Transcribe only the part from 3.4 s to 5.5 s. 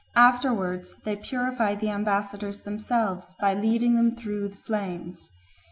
leading them through the flames.